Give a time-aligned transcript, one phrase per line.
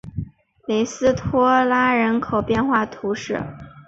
[0.65, 3.39] 里斯托拉人口变化图示